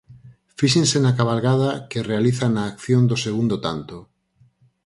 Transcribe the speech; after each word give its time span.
Fíxense 0.59 0.97
na 1.01 1.15
cabalgada 1.17 1.71
que 1.89 2.07
realiza 2.09 2.45
na 2.55 2.63
acción 2.71 3.03
do 3.09 3.17
segundo 3.25 3.55
tanto. 3.65 3.97